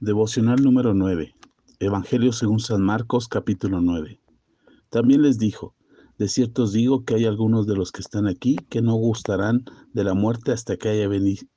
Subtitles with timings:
[0.00, 1.34] Devocional número 9.
[1.80, 4.20] Evangelio según San Marcos capítulo 9.
[4.90, 5.74] También les dijo,
[6.18, 9.64] de cierto os digo que hay algunos de los que están aquí que no gustarán
[9.92, 11.08] de la muerte hasta que haya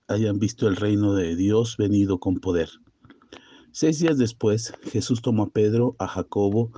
[0.07, 2.69] hayan visto el reino de Dios venido con poder.
[3.71, 6.71] Seis días después, Jesús tomó a Pedro, a Jacobo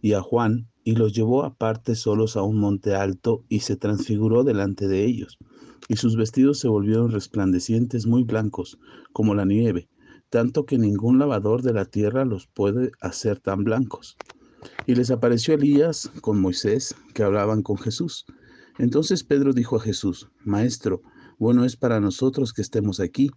[0.00, 4.42] y a Juan y los llevó aparte solos a un monte alto y se transfiguró
[4.42, 5.36] delante de ellos.
[5.86, 8.78] Y sus vestidos se volvieron resplandecientes, muy blancos,
[9.12, 9.90] como la nieve
[10.30, 14.16] tanto que ningún lavador de la tierra los puede hacer tan blancos.
[14.86, 18.24] Y les apareció Elías con Moisés, que hablaban con Jesús.
[18.78, 21.02] Entonces Pedro dijo a Jesús, Maestro,
[21.38, 23.30] bueno es para nosotros que estemos aquí,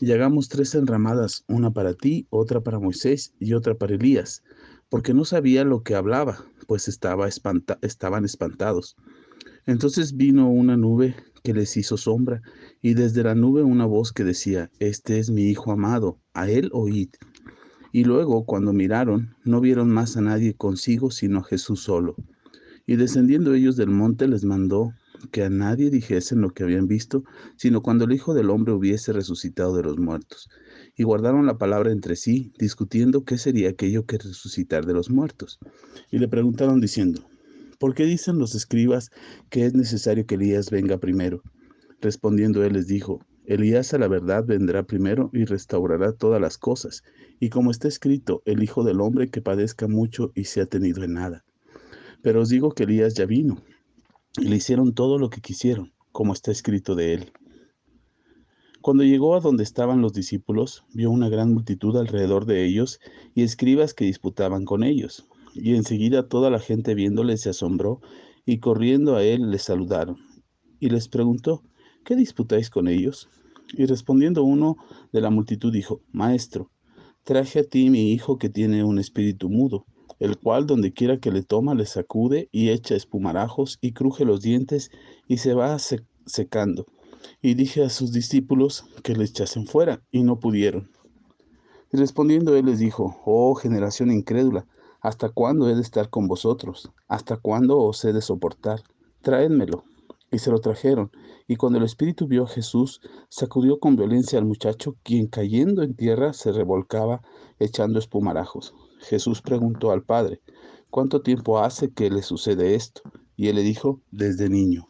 [0.00, 4.42] y hagamos tres enramadas, una para ti, otra para Moisés y otra para Elías,
[4.88, 8.96] porque no sabía lo que hablaba, pues estaba estaban espantados.
[9.66, 12.42] Entonces vino una nube que les hizo sombra,
[12.82, 16.70] y desde la nube una voz que decía, Este es mi Hijo amado, a él
[16.72, 17.10] oíd.
[17.92, 22.14] Y luego, cuando miraron, no vieron más a nadie consigo, sino a Jesús solo.
[22.86, 24.92] Y descendiendo ellos del monte, les mandó
[25.32, 27.24] que a nadie dijesen lo que habían visto,
[27.56, 30.48] sino cuando el Hijo del Hombre hubiese resucitado de los muertos.
[30.96, 35.58] Y guardaron la palabra entre sí, discutiendo qué sería aquello que resucitar de los muertos.
[36.10, 37.22] Y le preguntaron diciendo,
[37.80, 39.10] ¿por qué dicen los escribas
[39.48, 41.42] que es necesario que Elías venga primero?
[42.02, 47.02] Respondiendo él les dijo, Elías a la verdad vendrá primero y restaurará todas las cosas,
[47.40, 51.14] y como está escrito, el Hijo del Hombre que padezca mucho y sea tenido en
[51.14, 51.44] nada.
[52.22, 53.62] Pero os digo que Elías ya vino,
[54.38, 57.32] y le hicieron todo lo que quisieron, como está escrito de él.
[58.82, 63.00] Cuando llegó a donde estaban los discípulos, vio una gran multitud alrededor de ellos
[63.34, 65.29] y escribas que disputaban con ellos.
[65.54, 68.00] Y enseguida toda la gente viéndole se asombró
[68.46, 70.16] y corriendo a él le saludaron.
[70.78, 71.62] Y les preguntó,
[72.04, 73.28] ¿qué disputáis con ellos?
[73.72, 74.76] Y respondiendo uno
[75.12, 76.70] de la multitud dijo, Maestro,
[77.24, 79.84] traje a ti mi hijo que tiene un espíritu mudo,
[80.18, 84.40] el cual donde quiera que le toma le sacude y echa espumarajos y cruje los
[84.40, 84.90] dientes
[85.28, 86.86] y se va secando.
[87.42, 90.90] Y dije a sus discípulos que le echasen fuera, y no pudieron.
[91.92, 94.66] Y respondiendo él les dijo, Oh generación incrédula,
[95.00, 96.90] ¿hasta cuándo he de estar con vosotros?
[97.08, 98.82] ¿Hasta cuándo os he de soportar?
[99.22, 99.84] Traédmelo.
[100.32, 101.10] Y se lo trajeron.
[101.48, 105.94] Y cuando el espíritu vio a Jesús, sacudió con violencia al muchacho, quien cayendo en
[105.94, 107.22] tierra se revolcaba
[107.58, 108.74] echando espumarajos.
[109.00, 110.40] Jesús preguntó al padre,
[110.90, 113.02] ¿cuánto tiempo hace que le sucede esto?
[113.36, 114.86] Y él le dijo, desde niño.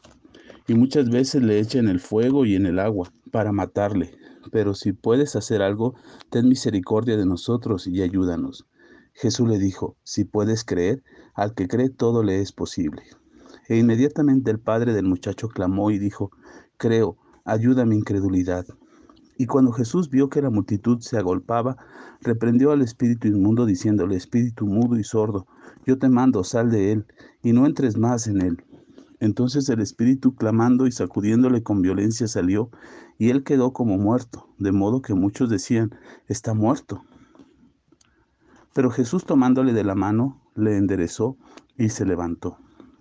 [0.69, 4.15] Y muchas veces le echa en el fuego y en el agua para matarle.
[4.53, 5.95] Pero si puedes hacer algo,
[6.31, 8.67] ten misericordia de nosotros y ayúdanos.
[9.21, 11.03] Jesús le dijo, si puedes creer,
[11.35, 13.03] al que cree todo le es posible.
[13.69, 16.31] E inmediatamente el padre del muchacho clamó y dijo,
[16.79, 18.65] Creo, ayuda mi incredulidad.
[19.37, 21.77] Y cuando Jesús vio que la multitud se agolpaba,
[22.23, 25.47] reprendió al espíritu inmundo diciéndole, Espíritu mudo y sordo,
[25.85, 27.07] yo te mando, sal de él,
[27.43, 28.65] y no entres más en él.
[29.19, 32.71] Entonces el espíritu, clamando y sacudiéndole con violencia, salió,
[33.19, 35.95] y él quedó como muerto, de modo que muchos decían,
[36.27, 37.03] está muerto.
[38.73, 41.37] Pero Jesús tomándole de la mano, le enderezó
[41.77, 42.59] y se levantó.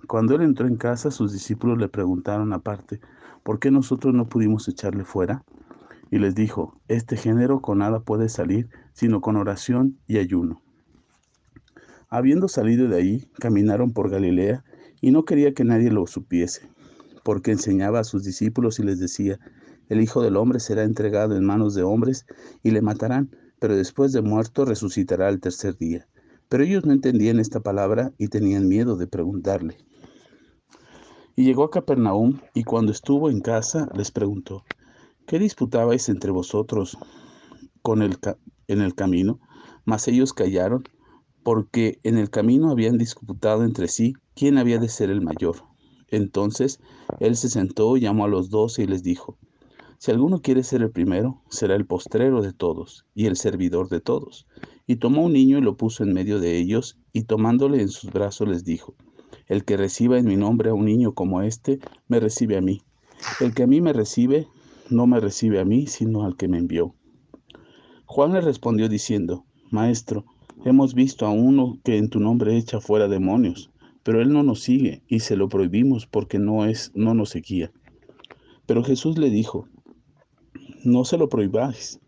[0.07, 2.99] Cuando él entró en casa, sus discípulos le preguntaron aparte,
[3.43, 5.43] ¿por qué nosotros no pudimos echarle fuera?
[6.09, 10.61] Y les dijo, este género con nada puede salir, sino con oración y ayuno.
[12.09, 14.63] Habiendo salido de ahí, caminaron por Galilea,
[15.01, 16.67] y no quería que nadie lo supiese,
[17.23, 19.39] porque enseñaba a sus discípulos y les decía,
[19.89, 22.25] el Hijo del Hombre será entregado en manos de hombres
[22.63, 23.29] y le matarán,
[23.59, 26.07] pero después de muerto resucitará al tercer día.
[26.47, 29.77] Pero ellos no entendían esta palabra y tenían miedo de preguntarle.
[31.35, 34.65] Y llegó a Capernaum, y cuando estuvo en casa, les preguntó,
[35.27, 36.97] ¿qué disputabais entre vosotros
[37.81, 39.39] con en el camino?
[39.85, 40.83] Mas ellos callaron,
[41.43, 45.63] porque en el camino habían disputado entre sí quién había de ser el mayor.
[46.09, 46.79] Entonces
[47.19, 49.37] él se sentó, llamó a los doce y les dijo,
[49.99, 53.99] si alguno quiere ser el primero, será el postrero de todos y el servidor de
[53.99, 54.47] todos.
[54.87, 58.09] Y tomó un niño y lo puso en medio de ellos, y tomándole en sus
[58.09, 58.95] brazos les dijo,
[59.47, 62.81] el que reciba en mi nombre a un niño como este, me recibe a mí.
[63.41, 64.47] El que a mí me recibe,
[64.89, 66.95] no me recibe a mí, sino al que me envió.
[68.05, 70.23] Juan le respondió diciendo, Maestro,
[70.63, 73.69] hemos visto a uno que en tu nombre echa fuera demonios,
[74.03, 77.73] pero él no nos sigue y se lo prohibimos porque no es no nos seguía.
[78.65, 79.67] Pero Jesús le dijo,
[80.83, 81.99] no se lo prohibáis,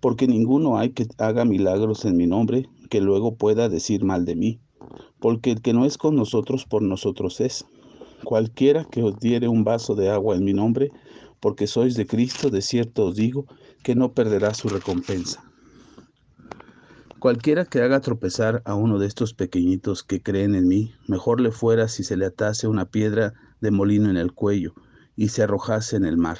[0.00, 4.36] porque ninguno hay que haga milagros en mi nombre que luego pueda decir mal de
[4.36, 4.60] mí
[5.24, 7.64] porque el que no es con nosotros, por nosotros es.
[8.24, 10.92] Cualquiera que os diere un vaso de agua en mi nombre,
[11.40, 13.46] porque sois de Cristo, de cierto os digo,
[13.82, 15.42] que no perderá su recompensa.
[17.18, 21.50] Cualquiera que haga tropezar a uno de estos pequeñitos que creen en mí, mejor le
[21.50, 23.32] fuera si se le atase una piedra
[23.62, 24.74] de molino en el cuello
[25.16, 26.36] y se arrojase en el mar.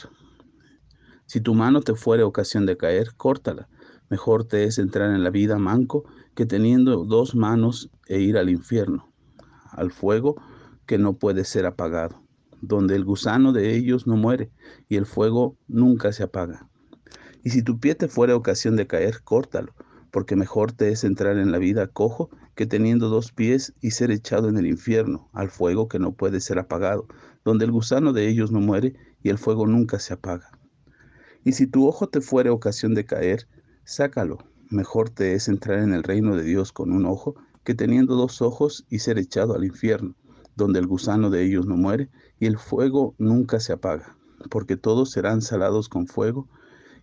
[1.26, 3.68] Si tu mano te fuere ocasión de caer, córtala.
[4.10, 6.04] Mejor te es entrar en la vida manco
[6.34, 9.12] que teniendo dos manos e ir al infierno,
[9.70, 10.36] al fuego
[10.86, 12.22] que no puede ser apagado,
[12.60, 14.50] donde el gusano de ellos no muere
[14.88, 16.68] y el fuego nunca se apaga.
[17.42, 19.74] Y si tu pie te fuere ocasión de caer, córtalo
[20.14, 24.12] porque mejor te es entrar en la vida cojo que teniendo dos pies y ser
[24.12, 27.08] echado en el infierno, al fuego que no puede ser apagado,
[27.44, 28.94] donde el gusano de ellos no muere
[29.24, 30.53] y el fuego nunca se apaga.
[31.44, 33.46] Y si tu ojo te fuere ocasión de caer,
[33.84, 34.38] sácalo.
[34.70, 38.42] Mejor te es entrar en el reino de Dios con un ojo que teniendo dos
[38.42, 40.14] ojos y ser echado al infierno,
[40.56, 42.10] donde el gusano de ellos no muere
[42.40, 44.16] y el fuego nunca se apaga,
[44.50, 46.48] porque todos serán salados con fuego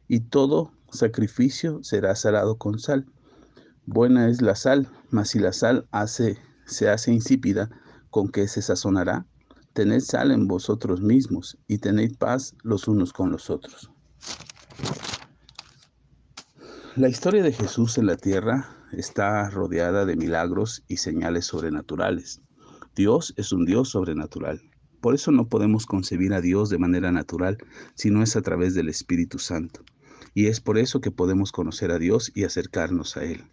[0.08, 3.06] y todo sacrificio será salado con sal.
[3.86, 7.70] Buena es la sal, mas si la sal hace, se hace insípida,
[8.10, 9.26] ¿con qué se sazonará?
[9.74, 13.92] Tened sal en vosotros mismos y tened paz los unos con los otros.
[16.96, 22.42] La historia de Jesús en la tierra está rodeada de milagros y señales sobrenaturales.
[22.96, 24.62] Dios es un Dios sobrenatural.
[25.00, 27.58] Por eso no podemos concebir a Dios de manera natural,
[27.96, 29.84] si no es a través del Espíritu Santo
[30.34, 33.44] y es por eso que podemos conocer a Dios y acercarnos a Él.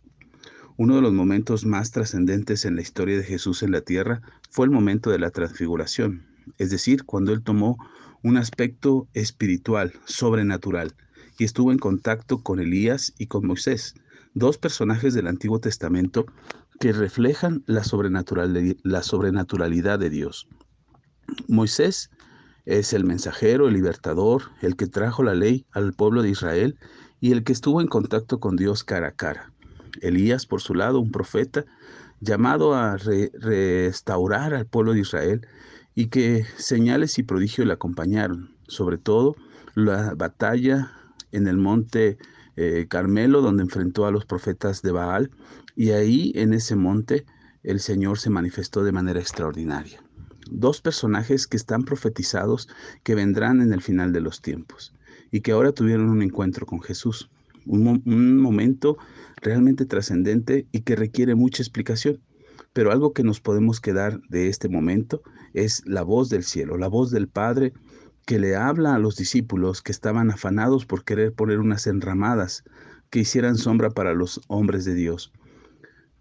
[0.76, 4.66] Uno de los momentos más trascendentes en la historia de Jesús en la tierra fue
[4.66, 6.26] el momento de la transfiguración,
[6.56, 7.78] es decir, cuando Él tomó
[8.22, 10.94] un aspecto espiritual, sobrenatural,
[11.38, 13.94] y estuvo en contacto con Elías y con Moisés,
[14.34, 16.26] dos personajes del Antiguo Testamento
[16.80, 17.82] que reflejan la,
[18.82, 20.48] la sobrenaturalidad de Dios.
[21.46, 22.10] Moisés
[22.64, 26.78] es el mensajero, el libertador, el que trajo la ley al pueblo de Israel
[27.20, 29.52] y el que estuvo en contacto con Dios cara a cara.
[30.00, 31.64] Elías, por su lado, un profeta
[32.20, 35.46] llamado a restaurar al pueblo de Israel
[35.98, 39.34] y que señales y prodigios le acompañaron, sobre todo
[39.74, 40.92] la batalla
[41.32, 42.18] en el monte
[42.54, 45.32] eh, Carmelo, donde enfrentó a los profetas de Baal,
[45.74, 47.26] y ahí en ese monte
[47.64, 50.00] el Señor se manifestó de manera extraordinaria
[50.48, 52.68] dos personajes que están profetizados
[53.02, 54.94] que vendrán en el final de los tiempos
[55.32, 57.28] y que ahora tuvieron un encuentro con Jesús.
[57.66, 58.98] Un, un momento
[59.42, 62.20] realmente trascendente y que requiere mucha explicación.
[62.78, 65.20] Pero algo que nos podemos quedar de este momento
[65.52, 67.72] es la voz del cielo, la voz del Padre
[68.25, 72.62] que le habla a los discípulos que estaban afanados por querer poner unas enramadas
[73.10, 75.32] que hicieran sombra para los hombres de Dios.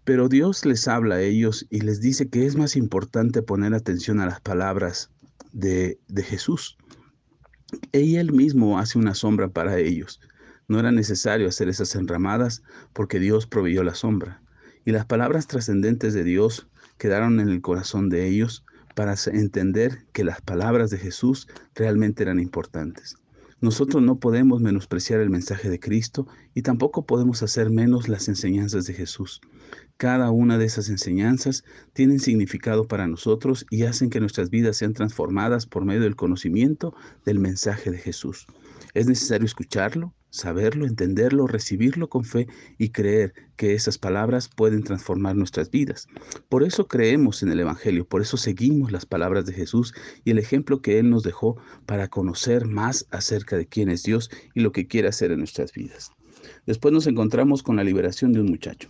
[0.02, 4.18] Pero Dios les habla a ellos y les dice que es más importante poner atención
[4.18, 5.12] a las palabras
[5.52, 6.76] de, de Jesús.
[7.92, 10.20] Él mismo hace una sombra para ellos.
[10.66, 14.42] No era necesario hacer esas enramadas porque Dios proveyó la sombra.
[14.88, 18.64] Y las palabras trascendentes de Dios quedaron en el corazón de ellos
[18.94, 23.18] para entender que las palabras de Jesús realmente eran importantes.
[23.60, 28.86] Nosotros no podemos menospreciar el mensaje de Cristo y tampoco podemos hacer menos las enseñanzas
[28.86, 29.42] de Jesús.
[29.98, 34.94] Cada una de esas enseñanzas tienen significado para nosotros y hacen que nuestras vidas sean
[34.94, 36.94] transformadas por medio del conocimiento
[37.26, 38.46] del mensaje de Jesús.
[38.94, 42.46] Es necesario escucharlo, saberlo, entenderlo, recibirlo con fe
[42.78, 46.06] y creer que esas palabras pueden transformar nuestras vidas.
[46.48, 50.38] Por eso creemos en el Evangelio, por eso seguimos las palabras de Jesús y el
[50.38, 54.72] ejemplo que Él nos dejó para conocer más acerca de quién es Dios y lo
[54.72, 56.10] que quiere hacer en nuestras vidas.
[56.66, 58.88] Después nos encontramos con la liberación de un muchacho.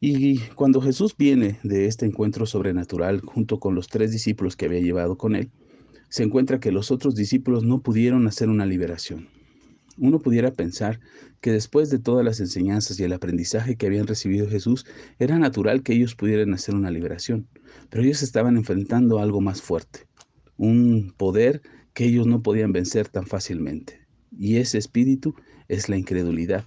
[0.00, 4.80] Y cuando Jesús viene de este encuentro sobrenatural junto con los tres discípulos que había
[4.80, 5.50] llevado con él,
[6.08, 9.28] se encuentra que los otros discípulos no pudieron hacer una liberación.
[9.98, 11.00] Uno pudiera pensar
[11.40, 14.86] que después de todas las enseñanzas y el aprendizaje que habían recibido Jesús,
[15.18, 17.48] era natural que ellos pudieran hacer una liberación,
[17.90, 20.06] pero ellos estaban enfrentando algo más fuerte,
[20.56, 21.62] un poder
[21.94, 24.06] que ellos no podían vencer tan fácilmente.
[24.36, 25.34] Y ese espíritu
[25.68, 26.64] es la incredulidad.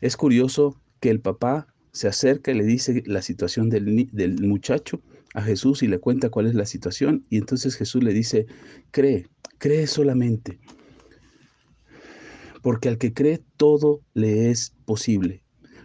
[0.00, 5.02] Es curioso que el papá se acerca y le dice la situación del, del muchacho
[5.34, 8.46] a Jesús y le cuenta cuál es la situación y entonces Jesús le dice,
[8.90, 10.58] cree, cree solamente
[12.62, 15.42] porque al que cree todo le es posible.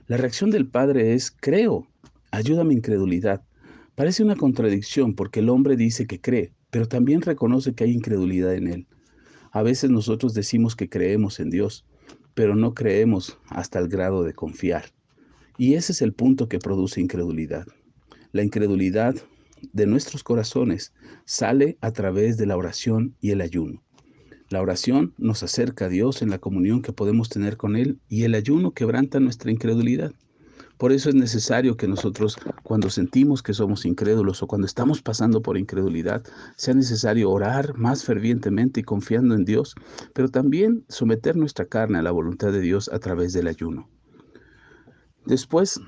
[0.07, 1.87] La reacción del Padre es, creo,
[2.31, 3.43] ayúdame incredulidad.
[3.95, 8.55] Parece una contradicción porque el hombre dice que cree, pero también reconoce que hay incredulidad
[8.55, 8.87] en él.
[9.51, 11.85] A veces nosotros decimos que creemos en Dios,
[12.33, 14.85] pero no creemos hasta el grado de confiar.
[15.57, 17.67] Y ese es el punto que produce incredulidad.
[18.31, 19.15] La incredulidad
[19.71, 20.93] de nuestros corazones
[21.25, 23.83] sale a través de la oración y el ayuno.
[24.49, 28.23] La oración nos acerca a Dios en la comunión que podemos tener con Él y
[28.23, 30.13] el ayuno quebranta nuestra incredulidad.
[30.77, 35.41] Por eso es necesario que nosotros, cuando sentimos que somos incrédulos o cuando estamos pasando
[35.41, 36.23] por incredulidad,
[36.57, 39.75] sea necesario orar más fervientemente y confiando en Dios,
[40.13, 43.89] pero también someter nuestra carne a la voluntad de Dios a través del ayuno.
[45.25, 45.79] Después,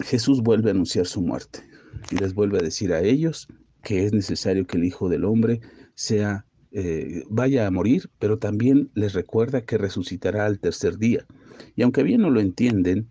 [0.00, 1.69] Jesús vuelve a anunciar su muerte
[2.10, 3.48] les vuelve a decir a ellos
[3.82, 5.60] que es necesario que el Hijo del Hombre
[5.94, 11.26] sea eh, vaya a morir, pero también les recuerda que resucitará al tercer día.
[11.74, 13.08] Y aunque bien no lo entienden,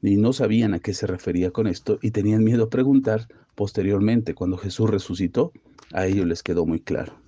[0.00, 4.34] ni no sabían a qué se refería con esto y tenían miedo a preguntar, posteriormente,
[4.34, 5.52] cuando Jesús resucitó,
[5.92, 7.20] a ellos les quedó muy claro.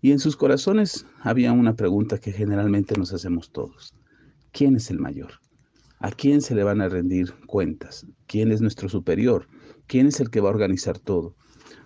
[0.00, 3.94] Y en sus corazones había una pregunta que generalmente nos hacemos todos.
[4.52, 5.40] ¿Quién es el mayor?
[5.98, 8.06] ¿A quién se le van a rendir cuentas?
[8.26, 9.48] ¿Quién es nuestro superior?
[9.86, 11.34] ¿Quién es el que va a organizar todo?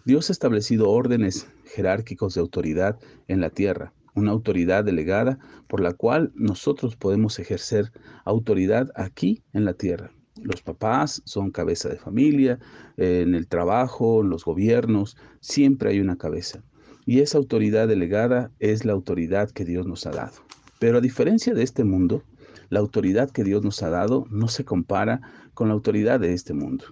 [0.05, 5.93] Dios ha establecido órdenes jerárquicos de autoridad en la tierra, una autoridad delegada por la
[5.93, 7.93] cual nosotros podemos ejercer
[8.25, 10.13] autoridad aquí en la tierra.
[10.41, 12.61] Los papás son cabeza de familia,
[12.97, 16.63] en el trabajo, en los gobiernos, siempre hay una cabeza.
[17.05, 20.37] Y esa autoridad delegada es la autoridad que Dios nos ha dado.
[20.79, 22.23] Pero a diferencia de este mundo,
[22.71, 25.21] la autoridad que Dios nos ha dado no se compara
[25.55, 26.85] con la autoridad de este mundo.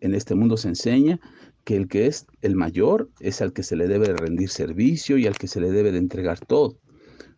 [0.00, 1.20] En este mundo se enseña
[1.64, 5.26] que el que es el mayor es al que se le debe rendir servicio y
[5.26, 6.78] al que se le debe de entregar todo.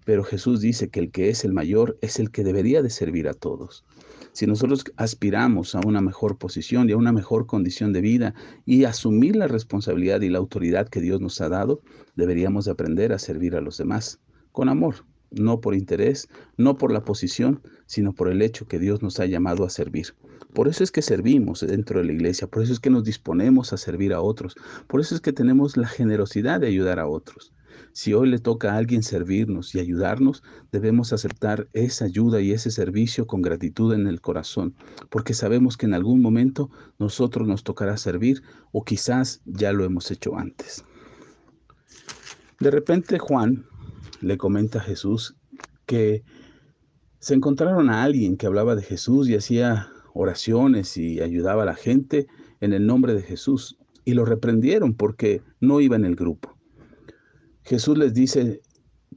[0.05, 3.29] Pero Jesús dice que el que es el mayor es el que debería de servir
[3.29, 3.85] a todos.
[4.33, 8.85] Si nosotros aspiramos a una mejor posición y a una mejor condición de vida y
[8.85, 11.83] asumir la responsabilidad y la autoridad que Dios nos ha dado,
[12.15, 14.21] deberíamos de aprender a servir a los demás
[14.53, 19.03] con amor, no por interés, no por la posición, sino por el hecho que Dios
[19.03, 20.15] nos ha llamado a servir.
[20.55, 23.73] Por eso es que servimos dentro de la iglesia, por eso es que nos disponemos
[23.73, 24.57] a servir a otros,
[24.89, 27.53] por eso es que tenemos la generosidad de ayudar a otros.
[27.93, 32.71] Si hoy le toca a alguien servirnos y ayudarnos, debemos aceptar esa ayuda y ese
[32.71, 34.75] servicio con gratitud en el corazón,
[35.09, 40.11] porque sabemos que en algún momento nosotros nos tocará servir o quizás ya lo hemos
[40.11, 40.85] hecho antes.
[42.61, 43.67] De repente Juan
[44.21, 45.37] le comenta a Jesús
[45.87, 46.23] que
[47.19, 51.75] se encontraron a alguien que hablaba de Jesús y hacía oraciones y ayudaba a la
[51.75, 52.27] gente
[52.61, 56.57] en el nombre de Jesús y lo reprendieron porque no iba en el grupo.
[57.63, 58.61] Jesús les dice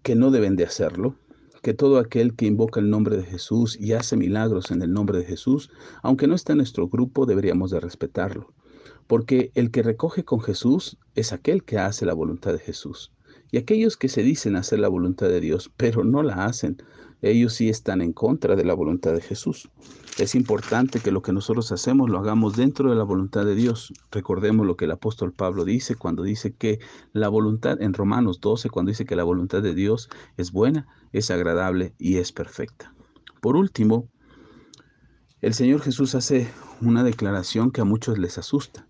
[0.01, 1.15] que no deben de hacerlo,
[1.61, 5.17] que todo aquel que invoca el nombre de Jesús y hace milagros en el nombre
[5.17, 8.53] de Jesús, aunque no esté en nuestro grupo, deberíamos de respetarlo,
[9.07, 13.13] porque el que recoge con Jesús es aquel que hace la voluntad de Jesús.
[13.53, 16.81] Y aquellos que se dicen hacer la voluntad de Dios, pero no la hacen,
[17.21, 19.69] ellos sí están en contra de la voluntad de Jesús.
[20.17, 23.93] Es importante que lo que nosotros hacemos lo hagamos dentro de la voluntad de Dios.
[24.09, 26.79] Recordemos lo que el apóstol Pablo dice cuando dice que
[27.11, 31.29] la voluntad, en Romanos 12, cuando dice que la voluntad de Dios es buena, es
[31.29, 32.95] agradable y es perfecta.
[33.39, 34.09] Por último,
[35.41, 36.49] el Señor Jesús hace
[36.81, 38.87] una declaración que a muchos les asusta.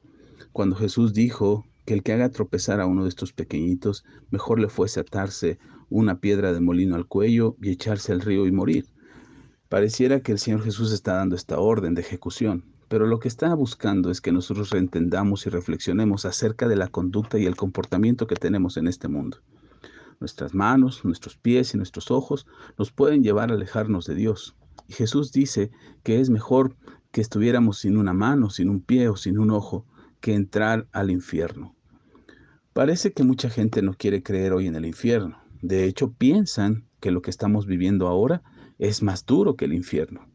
[0.54, 4.70] Cuando Jesús dijo que el que haga tropezar a uno de estos pequeñitos, mejor le
[4.70, 5.60] fuese atarse
[5.90, 8.88] una piedra de molino al cuello y echarse al río y morir.
[9.70, 13.54] Pareciera que el Señor Jesús está dando esta orden de ejecución, pero lo que está
[13.56, 18.36] buscando es que nosotros reentendamos y reflexionemos acerca de la conducta y el comportamiento que
[18.36, 19.40] tenemos en este mundo.
[20.20, 22.46] Nuestras manos, nuestros pies y nuestros ojos
[22.78, 24.56] nos pueden llevar a alejarnos de Dios.
[24.88, 25.72] Y Jesús dice
[26.04, 26.76] que es mejor
[27.12, 29.86] que estuviéramos sin una mano, sin un pie o sin un ojo,
[30.24, 31.76] que entrar al infierno.
[32.72, 35.44] Parece que mucha gente no quiere creer hoy en el infierno.
[35.62, 38.42] De hecho, piensan que lo que estamos viviendo ahora
[38.80, 40.26] es más duro que el infierno.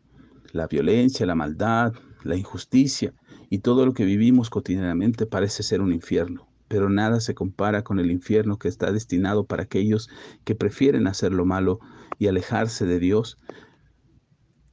[0.52, 3.14] La violencia, la maldad, la injusticia
[3.48, 7.98] y todo lo que vivimos cotidianamente parece ser un infierno, pero nada se compara con
[7.98, 10.10] el infierno que está destinado para aquellos
[10.44, 11.80] que prefieren hacer lo malo
[12.18, 13.38] y alejarse de Dios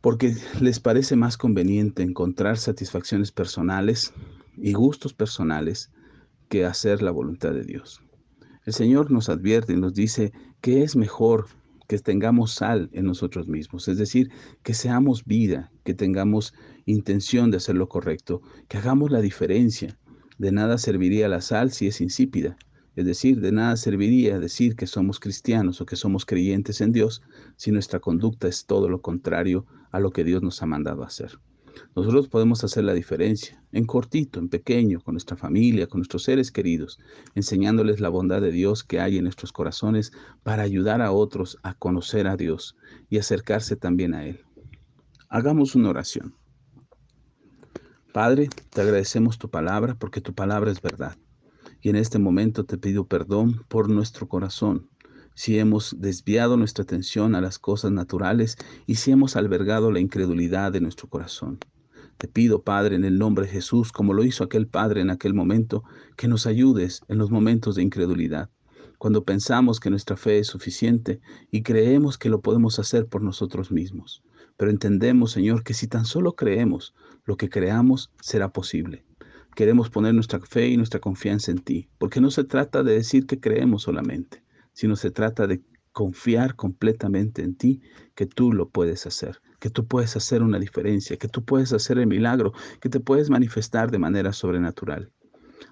[0.06, 4.14] porque les parece más conveniente encontrar satisfacciones personales
[4.58, 5.92] y gustos personales
[6.50, 8.02] que hacer la voluntad de Dios.
[8.66, 10.32] El Señor nos advierte y nos dice
[10.62, 11.48] que es mejor
[11.88, 14.32] que tengamos sal en nosotros mismos, es decir,
[14.64, 16.54] que seamos vida, que tengamos
[16.86, 19.98] intención de hacer lo correcto, que hagamos la diferencia.
[20.38, 22.58] De nada serviría la sal si es insípida,
[22.96, 27.22] es decir, de nada serviría decir que somos cristianos o que somos creyentes en Dios
[27.58, 31.40] si nuestra conducta es todo lo contrario a lo que Dios nos ha mandado hacer.
[31.96, 36.51] Nosotros podemos hacer la diferencia, en cortito, en pequeño, con nuestra familia, con nuestros seres
[36.51, 37.00] queridos,
[37.36, 40.12] enseñándoles la bondad de Dios que hay en nuestros corazones
[40.44, 42.75] para ayudar a otros a conocer a Dios
[43.10, 44.41] y acercarse también a Él.
[45.29, 46.36] Hagamos una oración.
[48.13, 51.17] Padre, te agradecemos tu palabra porque tu palabra es verdad.
[51.82, 54.89] Y en este momento te pido perdón por nuestro corazón,
[55.36, 60.72] si hemos desviado nuestra atención a las cosas naturales y si hemos albergado la incredulidad
[60.72, 61.60] de nuestro corazón.
[62.18, 65.34] Te pido, Padre, en el nombre de Jesús, como lo hizo aquel Padre en aquel
[65.34, 65.84] momento,
[66.15, 68.50] que nos ayudes en los momentos de incredulidad.
[68.98, 71.20] Cuando pensamos que nuestra fe es suficiente
[71.51, 74.24] y creemos que lo podemos hacer por nosotros mismos.
[74.56, 79.04] Pero entendemos, Señor, que si tan solo creemos, lo que creamos será posible.
[79.54, 83.25] Queremos poner nuestra fe y nuestra confianza en ti, porque no se trata de decir
[83.25, 84.45] que creemos solamente,
[84.75, 85.63] sino se trata de
[85.94, 87.82] confiar completamente en ti,
[88.13, 91.98] que tú lo puedes hacer, que tú puedes hacer una diferencia, que tú puedes hacer
[91.98, 92.51] el milagro,
[92.82, 95.13] que te puedes manifestar de manera sobrenatural.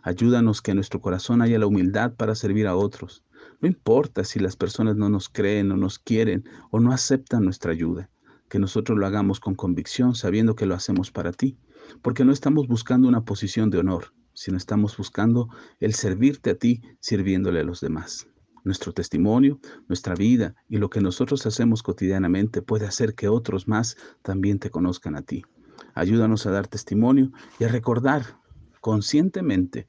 [0.01, 3.25] Ayúdanos que en nuestro corazón haya la humildad para servir a otros.
[3.59, 7.73] No importa si las personas no nos creen o nos quieren o no aceptan nuestra
[7.73, 8.09] ayuda,
[8.47, 11.57] que nosotros lo hagamos con convicción, sabiendo que lo hacemos para ti,
[12.01, 15.49] porque no estamos buscando una posición de honor, sino estamos buscando
[15.81, 18.27] el servirte a ti sirviéndole a los demás.
[18.63, 23.97] Nuestro testimonio, nuestra vida y lo que nosotros hacemos cotidianamente puede hacer que otros más
[24.21, 25.43] también te conozcan a ti.
[25.93, 28.37] Ayúdanos a dar testimonio y a recordar
[28.79, 29.87] conscientemente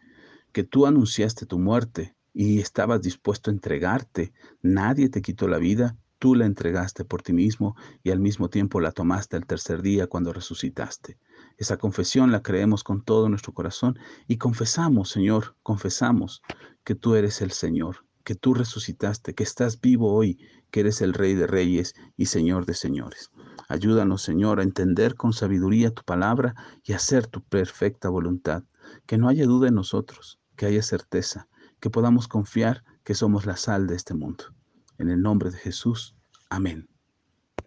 [0.52, 4.32] que tú anunciaste tu muerte y estabas dispuesto a entregarte.
[4.62, 8.80] Nadie te quitó la vida, tú la entregaste por ti mismo y al mismo tiempo
[8.80, 11.18] la tomaste el tercer día cuando resucitaste.
[11.58, 16.42] Esa confesión la creemos con todo nuestro corazón y confesamos, Señor, confesamos
[16.82, 20.38] que tú eres el Señor, que tú resucitaste, que estás vivo hoy,
[20.70, 23.30] que eres el Rey de Reyes y Señor de Señores.
[23.68, 28.64] Ayúdanos, Señor, a entender con sabiduría tu palabra y hacer tu perfecta voluntad
[29.06, 31.48] que no haya duda en nosotros, que haya certeza,
[31.80, 34.44] que podamos confiar que somos la sal de este mundo.
[34.98, 36.16] En el nombre de Jesús.
[36.48, 36.93] Amén.